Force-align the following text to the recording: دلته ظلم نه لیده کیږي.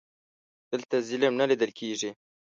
دلته 0.71 0.95
ظلم 1.07 1.33
نه 1.39 1.45
لیده 1.49 1.67
کیږي. 1.79 2.11